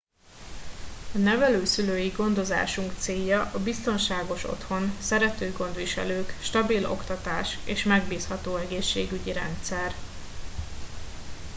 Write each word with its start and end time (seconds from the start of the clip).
a 1.13 1.17
nevelőszülői 1.17 2.09
gondozásunk 2.09 2.91
célja 2.97 3.41
a 3.53 3.59
biztonságos 3.63 4.43
otthon 4.43 4.93
szerető 5.01 5.51
gondviselők 5.57 6.33
stabil 6.41 6.89
oktatás 6.91 7.57
és 7.65 7.83
megbízható 7.83 8.55
egészségügyi 8.57 9.31
rendszer 9.33 9.93